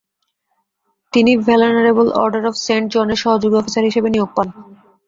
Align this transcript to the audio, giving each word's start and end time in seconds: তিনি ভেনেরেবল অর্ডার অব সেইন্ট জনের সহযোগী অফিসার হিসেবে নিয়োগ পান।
তিনি 1.13 1.31
ভেনেরেবল 1.45 2.07
অর্ডার 2.21 2.43
অব 2.45 2.55
সেইন্ট 2.65 2.87
জনের 2.93 3.19
সহযোগী 3.23 3.55
অফিসার 3.57 3.87
হিসেবে 3.89 4.09
নিয়োগ 4.09 4.29
পান। 4.35 4.47